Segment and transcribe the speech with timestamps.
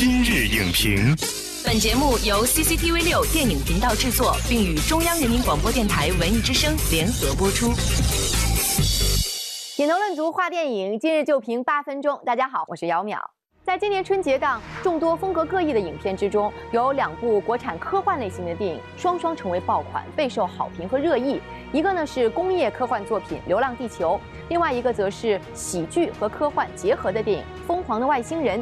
[0.00, 1.16] 今日影评，
[1.64, 7.72] 本节目由 CCTV 六电影频道制作，并与中央人民广播电台文艺之声联合播出。
[9.76, 12.16] 品头论足话电影，今日就评八分钟。
[12.24, 13.18] 大家好，我是姚淼。
[13.64, 21.40] 在今年春节档众多风格各异的影片之中，有两部国产科幻类型的电影双双成为爆款，备受好评和热议。
[21.72, 24.14] 一个呢是工业科幻作品《流浪地球》，
[24.48, 28.60] 另外一个则是喜剧和科幻结合的电影《疯狂的外星人》。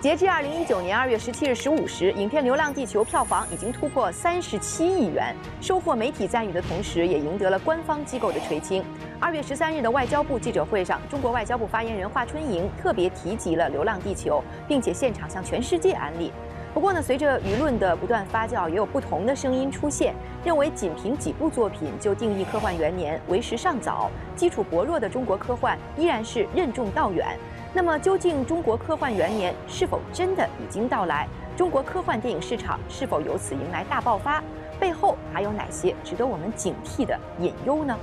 [0.00, 8.82] 截至二零一九年二月十七日十五时，影片《流浪地球》票房已经突破三十七亿元，收获媒体赞誉的同时，也赢得了官方机构的垂青。
[9.20, 16.32] 二月十三日的外交部记者会上，中国外交部发言人华春莹特别提及了《流浪地球》，并且现场向全世界安利。
[16.72, 27.36] 不过呢，随着舆论的不断发酵，也有不同的声音出现，认为仅凭几部作品就定义科幻元年为时尚早，基础薄弱的中国科幻依然是任重道远。
[27.72, 31.28] 那么，究竟中国科幻元年是否真的已经到来？
[31.56, 34.42] 中国科幻电影市场是否由此迎来大爆发？
[34.80, 37.96] 背后还有哪些值得我们警惕的隐忧呢？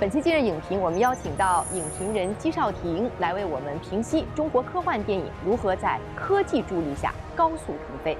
[0.00, 8.18] 本期今日影评，我们邀请到影评人姬少婷来为我们评析中国科幻电影如何在科技助力下高速腾飞。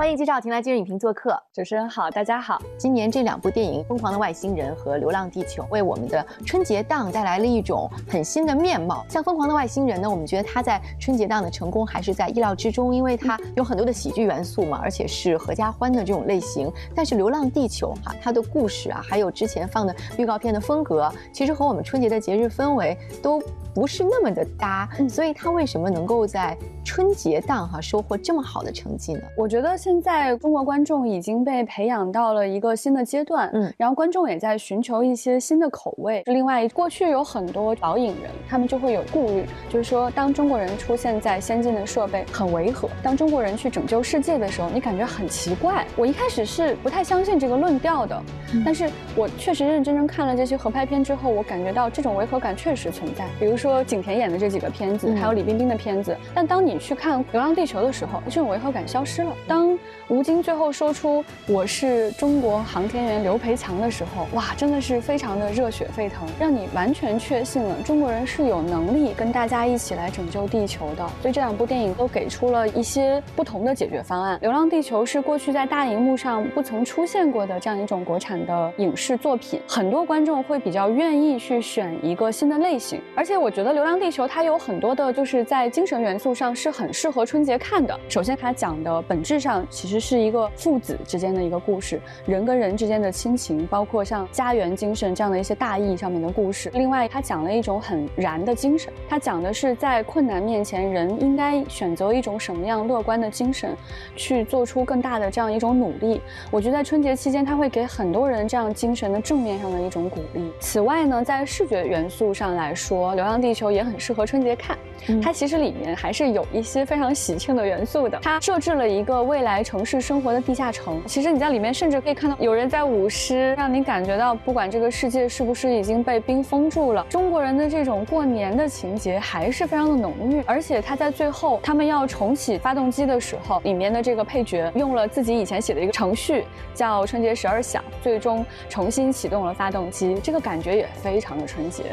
[0.00, 1.38] 欢迎季少廷来今日影评做客。
[1.52, 2.58] 主持人好，大家好。
[2.78, 9.04] 今年这两部电影《疯狂的外星人》和《流浪地球》为我们的春节档带来了一种很新的面貌。
[9.10, 16.72] 像《疯狂的外星人》呢，我们觉得它在春节档的成功还是在意料之中，因为它有很多的喜剧元素嘛， 而且是合家欢的这种类型。
[16.94, 23.38] 但是《流浪地球》哈，它的故事啊，还有之前放的预告片的风格，其实和我们春节的节日氛围都
[23.80, 24.86] 不是那么的搭。
[25.08, 29.22] 所以他为什么能够在春节档哈收获这么好的成绩呢？
[29.38, 36.22] 我觉得现在中国观众已经被培养到了一个新的阶段，嗯，然后观众也在寻求一些新的口味。
[36.26, 45.86] 另外，过去有很多导引人，他们就会有顾虑，就是说，当中国人出现在先进的设备很违和，当中国人去拯救世界的时候，你感觉很奇怪。
[45.96, 48.22] 我一开始是不太相信这个论调的，
[48.62, 53.26] 但是我确实认认真真看了这些合拍片之后，我感觉到这种违和感确实存在。
[53.38, 59.32] 比如说景甜演的这几个片子，还有李冰冰的片子，但当你去看《流浪地球》的时候，这种违和感消失了。
[59.46, 71.06] 当吴京最后说出“我是中国航天员刘培强”的时候，哇，真的是非常的热血沸腾，让你完全确信了中国人是有能力跟大家一起来拯救地球的。
[71.20, 74.36] 所以这两部电影都给出了一些不同的解决方案。
[74.40, 83.00] 《流浪地球》是过去在大荧幕上不曾出现过的这样一种国产的影视作品，很多观众会比较愿意去选一个新的类型。
[83.14, 87.98] 而且我我觉得《流浪地球》它有很多的就是在精神元素上是很适合春节看的。
[88.08, 89.98] 首先，它讲的本质上其实。
[89.98, 96.70] 是一个父子之间的一个故事，人跟人之间的亲情，包括像家园精神这样的一些大义上面的故事。
[96.72, 103.76] 另外，它讲了一种很燃的精神，它讲的是在困难面前，人应该选择一种什么样乐观的精神，
[104.16, 106.20] 去做出更大的这样一种努力。
[106.50, 110.50] 我觉得在春节期间，它会给很多人这样精神的正面上的一种鼓励。
[110.60, 114.76] 此外呢，在视觉元素上来说，《流浪地球》也很适合春节看。
[115.22, 118.18] 它其实里面还是有一些非常喜庆的元素的。
[118.22, 130.42] 它设置了一个未来城市生活的地下城，其实你在里面甚至可以看到有人在舞狮，让你感觉到不管这个世界是不是已经被冰封住了，中国人的这种过年的情节还是非常的浓郁。
[130.46, 136.44] 而且它在最后他们要重启发动机的时候，里面的这个配角用了自己以前写的一个程序，
[136.74, 141.84] 叫春节十二响，最终重新启动了发动机，这个感觉也非常的春节。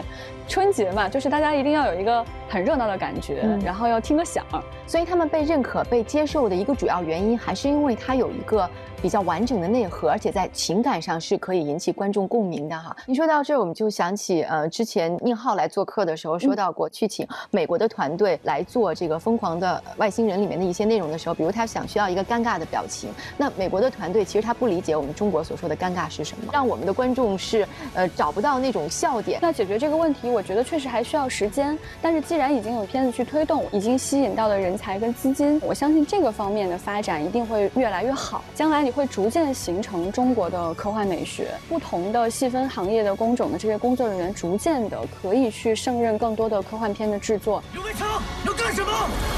[0.47, 4.46] 春节嘛，就是大大家一定要有一个很热闹的感觉，然后要听个响，
[4.85, 8.69] 所以他们被认可、被接受的一个主要原因，还是因为它有一个。
[9.00, 12.97] 比较完整的内核，而且在情感上是可以引起观众共鸣的哈。
[13.06, 29.38] 你说到这儿，我们就想起呃，之前宁浩来做客的时候说到过，去请美国的团队来做这个《疯狂的外星人》里面的一些内容的时候，比如他想需要一个尴尬的表情，那美国的团队其实他不理解我们中国所说的尴尬是什么，让我们的观众是呃找不到那种笑点。
[29.44, 31.78] 那解决这个问题，我觉得确实还需要时间。
[32.02, 38.43] 但是既既然已经有片子去推动，已经吸引到了人才跟资金，我相信这个方面的发展一定会越来越好。
[38.53, 38.84] 将来。
[38.84, 47.61] 你会逐渐形成中国的科幻美学，不同的细分行业的工种的这些工作人员，逐渐的可以去胜任更多的科幻片的制作。
[47.73, 48.07] 刘伟强
[48.45, 49.36] 要干什么？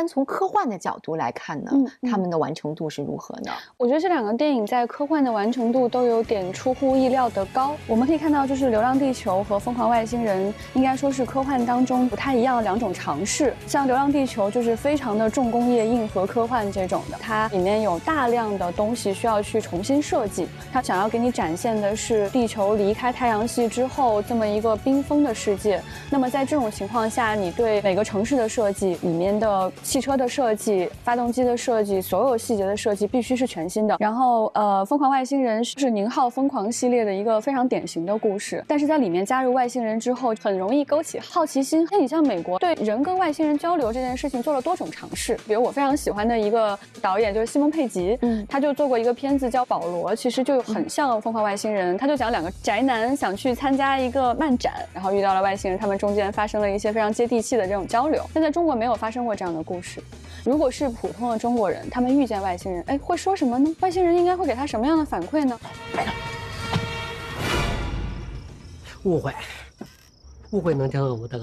[0.00, 1.70] 单从科幻的角度来看呢，
[2.10, 3.52] 他们的完成度是如何呢？
[3.76, 7.76] 我觉得这两个电影在科幻的完成度都有点出乎意料的高。
[7.86, 13.54] 我们可以看到，就是《流浪地球》和《疯狂外星人》应该说是科幻当中不太一样的两种尝试。
[13.66, 20.48] 像《流浪地球》就是非常的重工业、硬核科幻这种的，它里面有大量的东西需要去重新设计。
[20.72, 25.82] 它想要给你展现的是地球离开太阳系之后这么一个冰封的世界。
[26.08, 33.96] 那么在这种情况下，你对每个城市的设计、里面的汽车的设计、发动机的设计、所有细节的设计必须是全新的。
[33.98, 41.84] 然后，呃，《疯狂外星人》是宁浩疯狂系列的一个非常典型的故事，但是在里面加入外星人之后，很容易勾起好奇心。
[41.90, 58.24] 那你像美国对人跟外星人交流这件事情做了多种尝试，比如我非常喜欢的一个导演就是西蒙佩吉，嗯，他就做过一个片子叫《保罗》，其实就很像《疯狂外星人》，他就讲两个宅男想去参加一个漫展，然后遇到了外星人，他们中间发生了一些非常接地气的这种交流。
[58.32, 59.79] 但在中国没有发生过这样的故事。
[60.44, 63.74] 如果是普通的中国人，他们遇见外星人，哎，会说什么呢？
[63.80, 65.58] 外星人应该会给他什么样的反馈呢？
[69.04, 69.32] 误会，
[70.50, 71.38] 误会能成偶得。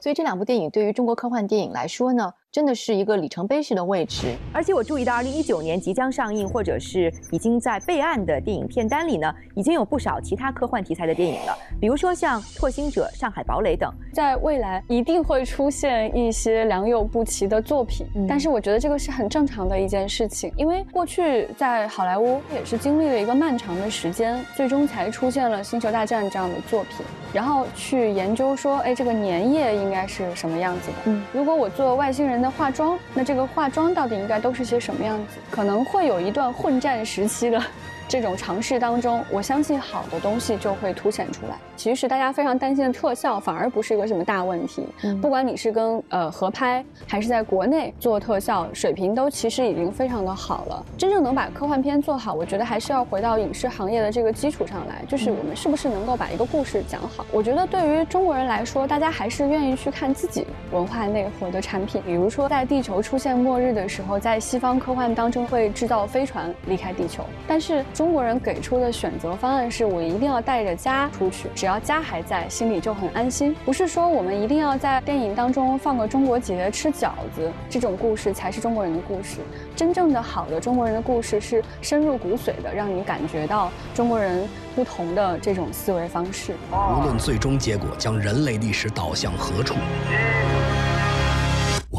[0.00, 2.32] 所以这两部电影对于中国科幻电影来说呢？
[2.50, 18.04] 真的是一个里程碑式的位置，而且我注意到，二零一九年即将上映或者是已经在备案的电影片单里呢，已经有不少其他科幻题材的电影了，比如说像《拓星者》《上海堡垒》等，在未来一定会出现一些良莠不齐的作品。
[18.28, 30.96] 但是我觉得这个是很正常的一件事情，因为过去在好莱坞也是经历了一个漫长的时间，最终才出现了《星球大战》这样的作品，然后去研究说，哎，这个粘液应该是什么样子的？
[31.04, 32.40] 嗯，如果我做外星人。
[32.40, 35.36] 的化妆，那这个化妆到底应该都是些什么样子？
[35.50, 37.62] 可能会有一段混战时期的。
[38.08, 41.58] 这种尝试当中，我相信好的东西就会凸显出来。
[41.80, 44.86] 其实大家非常担心的特效，反而不是一个什么大问题。
[45.22, 50.84] 不管你是跟呃合拍，还是在国内做特效，水平都其实已经非常的好了。
[50.98, 57.24] 真正能把科幻片做好，我觉得还是要回到影视行业的这个基础上来，就是我们是不是能够把一个故事讲好。
[57.32, 62.02] 我觉得对于中国人来说，大家还是愿意去看自己文化内核的产品。
[62.04, 67.82] 比如说，在地球出现末日的时候，在西方科幻当中会制造飞船离开地球，但是。
[67.94, 73.54] 中国人给出的选择方案是我一定要带着家出去，只只要家还在，心里就很安心。
[73.64, 79.38] 不是说我们一定要在电影当中放个中国节吃饺子，这种故事才是中国人的故事。
[79.76, 86.56] 真正的好的中国人的故事是深入骨髓的，让你感觉到中国人不同的这种思维方式。
[86.72, 89.76] 无论最终结果将人类历史导向何处。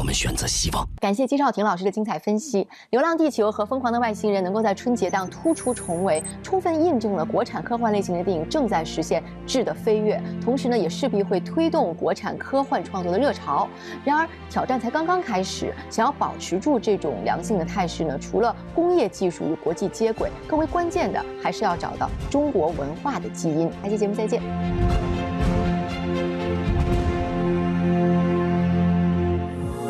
[0.02, 0.84] 我们选择希望。
[0.98, 13.68] 感谢金少廷老师的精彩分析，《流浪地球》和《疯狂的外星人》能够在春节档突出重围，充分印证了国产科幻类型的电影正在实现质的飞跃，同时呢，也势必会推动国产科幻创作的热潮。
[14.04, 23.70] 然而，挑战才刚刚开始，想要保持住这种良性的态势呢，除了工业技术与国际接轨，更为关键的还是要找到中国文化的基因。
[23.84, 24.42] 下期节目再见。